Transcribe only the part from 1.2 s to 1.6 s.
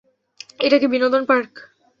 Park?